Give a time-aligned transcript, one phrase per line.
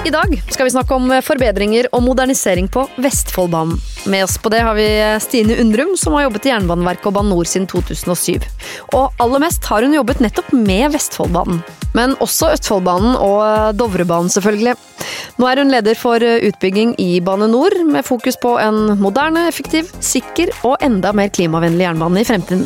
[0.00, 3.76] I dag skal vi snakke om forbedringer og modernisering på Vestfoldbanen.
[4.08, 4.86] Med oss på det har vi
[5.20, 8.46] Stine Undrum, som har jobbet i Jernbaneverket og Bane NOR siden 2007.
[8.96, 11.60] Og aller mest har hun jobbet nettopp med Vestfoldbanen.
[11.92, 14.78] Men også Østfoldbanen og Dovrebanen, selvfølgelig.
[15.36, 19.92] Nå er hun leder for utbygging i Bane NOR, med fokus på en moderne, effektiv,
[20.00, 22.64] sikker og enda mer klimavennlig jernbane i fremtiden.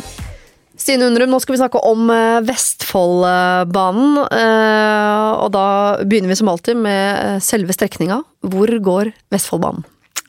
[0.85, 4.19] Stine Undrum, nå skal vi snakke om eh, Vestfoldbanen.
[4.29, 5.63] eh, Og da
[6.05, 8.19] begynner vi som alltid med eh, selve strekninga.
[8.45, 9.81] Hvor går Vestfoldbanen?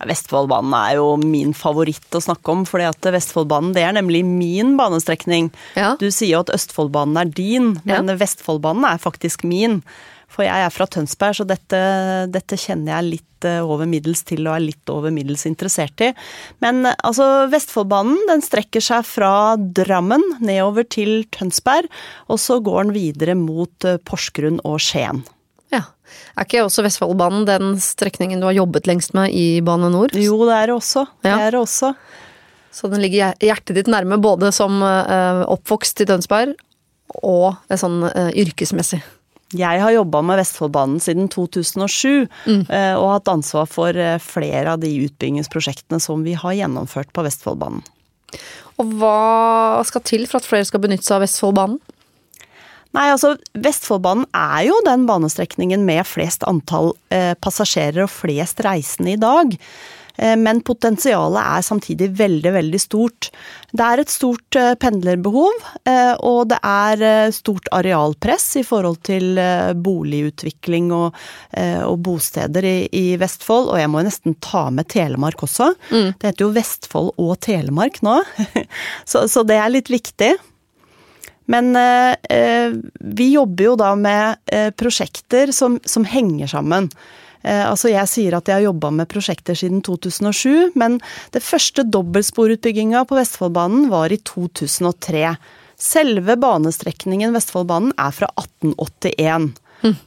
[0.09, 4.75] Vestfoldbanen er jo min favoritt å snakke om, fordi at Vestfoldbanen det er nemlig min
[4.81, 5.49] banestrekning.
[5.77, 5.95] Ja.
[6.01, 9.83] Du sier jo at Østfoldbanen er din, men Vestfoldbanen er faktisk min.
[10.29, 11.79] For jeg er fra Tønsberg, så dette,
[12.35, 16.09] dette kjenner jeg litt eh, over middels til og er litt over middels interessert i.
[16.65, 21.89] Men altså, Vestfoldbanen den strekker seg fra Drammen nedover til Tønsberg,
[22.29, 25.23] og så går den videre mot eh, Porsgrunn og Skien.
[25.73, 25.85] Ja.
[26.37, 30.13] Er ikke også Vestfoldbanen den strekningen du har jobbet lengst med i Bane NOR?
[30.19, 31.07] Jo, det er det også.
[31.23, 31.39] Det Ja.
[31.47, 31.95] er det også.
[32.77, 36.53] Så den ligger hjertet ditt nærme, både som eh, oppvokst i Tønsberg
[37.23, 38.03] og sånn
[38.35, 39.01] yrkesmessig.
[39.55, 42.63] Jeg har jobba med Vestfoldbanen siden 2007, mm.
[42.99, 47.85] og hatt ansvar for eh, flere av de utbyggingsprosjektene som vi har gjennomført på Vestfoldbanen.
[48.83, 51.79] Og hva skal til for at flere skal benytte seg av Vestfoldbanen?
[52.97, 59.15] Nei, altså Vestfoldbanen er jo den banestrekningen med flest antall eh, passasjerer og flest reisende
[59.15, 59.55] i dag.
[60.17, 63.31] Eh, Men potensialet er samtidig veldig, veldig stort.
[63.73, 69.39] Det er et stort eh, pendlerbehov, eh, og det er stort arealpress i forhold til
[69.83, 71.17] boligutvikling og,
[71.57, 73.71] og bosteder i, i Vestfold.
[73.73, 75.73] Og jeg må jo nesten ta med Telemark også.
[75.91, 78.21] Det heter jo Vestfold og Telemark nå,
[79.11, 80.35] så, så det er litt viktig.
[81.47, 86.91] Men eh, vi jobber jo da med eh, prosjekter som, som henger sammen.
[87.47, 90.99] Eh, altså jeg sier at jeg har jobba med prosjekter siden 2007, men
[91.37, 95.37] det første dobbeltsporutbygginga på Vestfoldbanen var i 2003.
[95.77, 99.55] Selve banestrekningen Vestfoldbanen er fra 1881.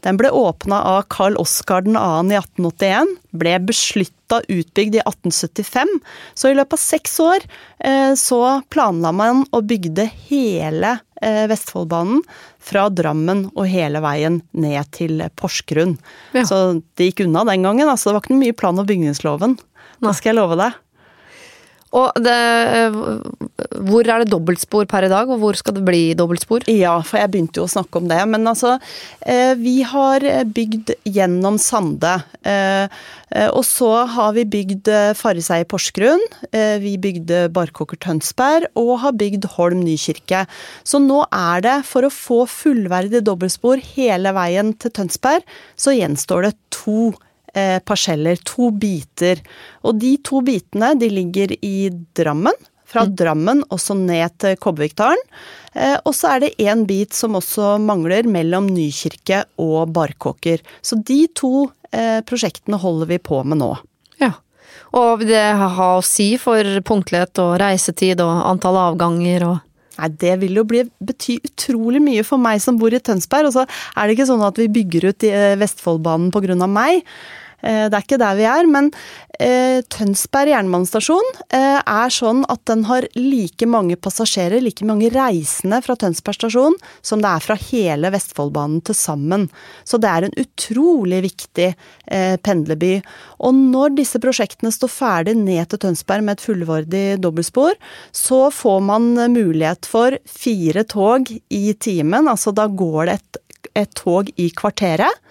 [0.04, 1.94] Den ble åpna av Carl Oskar 2.
[1.94, 5.94] i 1881, ble beslutta utbygd i 1875.
[6.34, 7.46] Så i løpet av seks år
[7.78, 8.42] eh, så
[8.74, 12.22] planla man og bygde hele Vestfoldbanen
[12.64, 15.98] fra Drammen og hele veien ned til Porsgrunn.
[16.34, 16.46] Ja.
[16.48, 17.88] Så det gikk unna den gangen.
[17.90, 19.58] altså Det var ikke mye plan- og bygningsloven.
[20.00, 20.78] Det skal jeg love deg.
[21.98, 22.98] Og det, eh,
[23.82, 26.68] hvor er det dobbeltspor per i dag, og hvor skal det bli dobbeltspor?
[26.70, 28.20] Ja, for jeg begynte jo å snakke om det.
[28.30, 28.76] Men altså,
[29.26, 32.24] eh, vi har bygd gjennom Sande.
[32.46, 32.86] Eh,
[33.32, 36.22] eh, og så har vi bygd eh, Farrisei i Porsgrunn.
[36.54, 40.46] Eh, vi bygde Barkåker Tønsberg og har bygd Holm nykirke.
[40.86, 45.42] Så nå er det, for å få fullverdig dobbeltspor hele veien til Tønsberg,
[45.76, 47.29] så gjenstår det to eh,
[47.86, 49.42] parseller, to biter.
[49.84, 52.56] Og de to bitene de ligger i Drammen.
[52.90, 55.22] Fra Drammen og så ned til Kobbervikdalen.
[55.74, 60.64] Eh, og så er det én bit som også mangler mellom Nykirke og Barkåker.
[60.82, 63.72] Så de to eh, prosjektene holder vi på med nå.
[64.22, 64.34] Ja.
[64.98, 69.58] Og det har å si for punktlighet og reisetid og antall avganger og
[70.00, 73.50] Nei, Det vil jo bli, bety utrolig mye for meg som bor i Tønsberg.
[73.50, 76.56] Og så er det ikke sånn at vi bygger ut eh, Vestfoldbanen pga.
[76.68, 77.04] meg.
[77.62, 78.90] Eh, Det er ikke der vi er, men
[79.40, 85.82] eh, Tønsberg jernbanestasjon eh, er sånn at den har like mange passasjerer, like mange reisende
[85.86, 89.48] fra Tønsberg stasjon, som det er fra hele Vestfoldbanen til sammen.
[89.84, 91.70] Så det er en utrolig viktig
[92.46, 93.00] pendlerby.
[93.46, 97.78] Og når disse prosjektene står ferdig ned til Tønsberg med et fullverdig dobbeltspor,
[98.16, 102.30] så får man mulighet for fire tog i timen.
[102.32, 103.40] Altså da går det et,
[103.84, 105.24] et tog i kvarteret.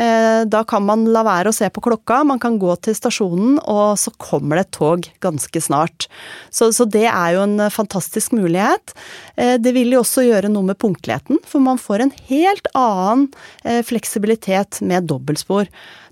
[0.00, 3.58] Eh, Da kan man la være å se på klokka, man kan gå til stasjonen,
[3.68, 6.08] og så kommer det et tog ganske snart.
[6.50, 8.94] Så, så det er jo en fantastisk mulighet.
[9.36, 13.28] Eh, Det vil jo også gjøre noe med punktligheten, for man får en helt annen
[13.64, 15.68] eh, fleksibilitet med dobbeltspor.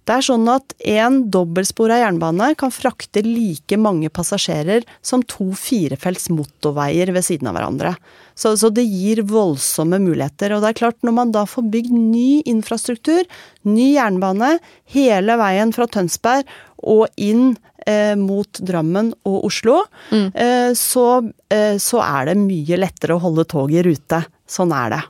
[0.08, 6.30] Det er sånn at en dobbeltspora jernbane kan frakte like mange passasjerer som to firefelts
[6.32, 7.90] motorveier ved siden av hverandre.
[8.32, 10.54] Så, så det gir voldsomme muligheter.
[10.56, 13.28] Og det er klart, når man da får bygd ny infrastruktur,
[13.68, 14.56] ny jernbane,
[14.94, 16.48] hele veien fra Tønsberg
[16.88, 17.52] og inn
[17.86, 19.80] eh, mot Drammen og Oslo,
[20.12, 21.06] eh, så,
[21.52, 24.22] eh, så er det mye lettere å holde toget i rute.
[24.48, 25.02] Sånn er det.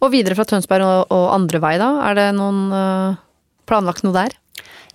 [0.00, 1.90] Og videre fra Tønsberg og, og andre vei, da?
[2.08, 3.18] Er det noen eh,
[3.68, 4.36] planlagt noe der?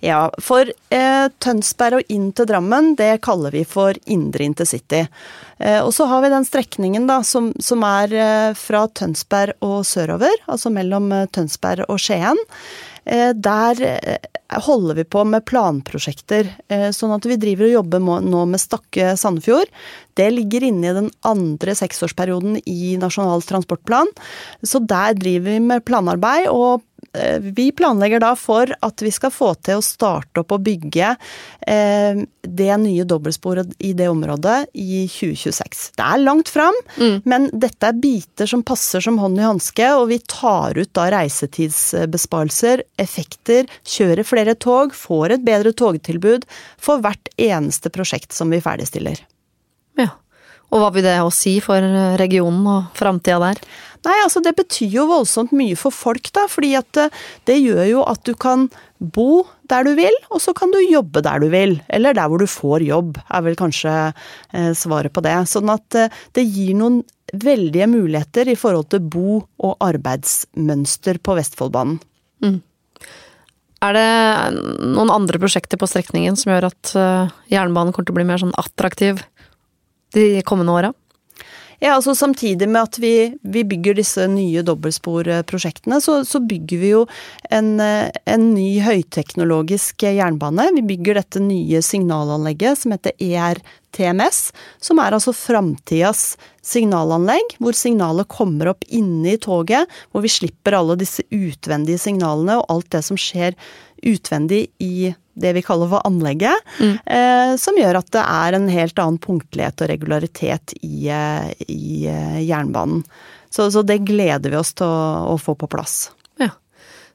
[0.04, 5.06] Ja, for eh, Tønsberg og inn til Drammen, det kaller vi for indre intercity.
[5.58, 9.80] Eh, og så har vi den strekningen da, som, som er eh, fra Tønsberg og
[9.88, 12.40] sørover, altså mellom eh, Tønsberg og Skien.
[13.06, 13.78] der
[14.66, 16.48] holder vi på med planprosjekter.
[16.90, 19.70] Sånn at vi driver og jobber nå med Stakke-Sandefjord.
[20.18, 24.10] Det ligger inne i den andre seksårsperioden i Nasjonal transportplan.
[24.66, 26.95] Så der driver vi med planarbeid, og Eh,
[27.40, 31.12] vi planlegger da for at vi skal få til å starte opp og bygge
[31.66, 35.84] eh, det nye dobbeltsporet i det området i 2026.
[35.96, 37.16] Det er langt fram, mm.
[37.28, 41.08] men dette er biter som passer som hånd i hanske, og vi tar ut da
[41.16, 46.46] reisetidsbesparelser, effekter, kjører flere tog, får et bedre togtilbud
[46.82, 49.24] for hvert eneste prosjekt som vi ferdigstiller.
[49.96, 50.12] Ja.
[50.74, 51.84] Og hva vil det å si for
[52.18, 53.60] regionen og framtida der?
[54.06, 56.46] Nei, altså det betyr jo voldsomt mye for folk, da.
[56.50, 57.06] Fordi at det,
[57.48, 58.68] det, gjør jo at du kan
[58.98, 61.78] bo der du vil, og så kan du jobbe der du vil.
[61.90, 65.34] Eller der hvor du får jobb, er vel kanskje eh, svaret på det.
[65.50, 67.02] Sånn at eh, det gir noen
[67.34, 71.98] veldige muligheter i forhold til bo- og arbeidsmønster på Vestfoldbanen.
[72.44, 72.60] Mm.
[73.86, 74.10] Er det
[74.86, 76.92] noen andre prosjekter på strekningen som gjør at
[77.52, 79.20] jernbanen kommer til å bli mer sånn attraktiv
[80.16, 80.94] de kommende åra?
[81.78, 86.92] Ja, altså Samtidig med at vi, vi bygger disse nye dobbeltsporprosjektene, så, så bygger vi
[86.94, 87.02] jo
[87.52, 90.70] en, en, ny høyteknologisk jernbane.
[90.78, 94.40] Vi bygger dette nye signalanlegget som heter ERTMS,
[94.80, 96.30] som er altså framtidas
[96.64, 102.56] signalanlegg, hvor signalet kommer opp inne i toget, hvor vi slipper alle disse utvendige signalene
[102.62, 103.52] og alt det som skjer
[104.06, 106.92] utvendig i det vi kaller for anlegget, mm.
[107.04, 112.06] eh, som gjør at det er en helt annen punktlighet og regularitet i, eh, i
[112.10, 113.04] eh, jernbanen.
[113.52, 116.08] Så, så, det gleder vi oss til å, å, få på plass.
[116.40, 116.50] Ja.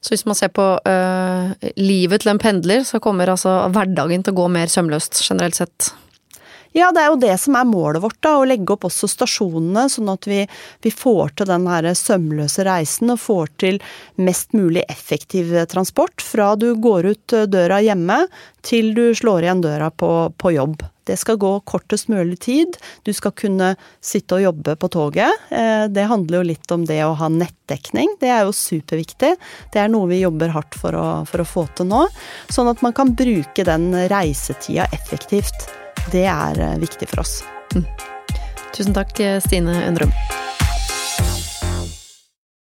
[0.02, 4.34] Så hvis man ser på øh, livet til en pendler, så kommer altså hverdagen til
[4.34, 5.92] å gå mer sømløst generelt sett?
[6.72, 9.90] Ja, det er jo det som er målet vårt, da, å legge opp også stasjonene,
[9.92, 10.46] sånn at vi,
[10.84, 13.82] vi får til den her sømløse reisen og får til
[14.16, 18.24] mest mulig effektiv transport fra du går ut døra hjemme
[18.64, 20.86] til du slår igjen døra på, på jobb.
[21.04, 22.78] Det skal gå kortest mulig tid.
[23.04, 23.74] Du skal kunne
[24.06, 25.44] sitte og jobbe på toget.
[25.50, 28.16] Eh, det handler jo litt om det å ha nettdekning.
[28.22, 29.34] Det er jo superviktig.
[29.74, 32.06] Det er noe vi jobber hardt for å, for å få til nå.
[32.54, 35.81] Sånn at man kan bruke den reisetida effektivt.
[36.10, 37.42] Det er eh, viktig for oss.
[37.76, 37.86] Mm.
[38.76, 39.14] Tusen takk,
[39.44, 40.14] Stine Undrum.